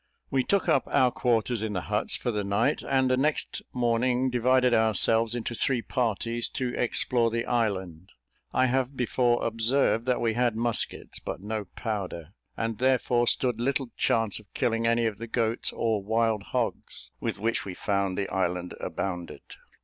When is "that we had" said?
10.07-10.55